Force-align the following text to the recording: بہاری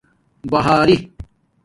بہاری 0.49 0.97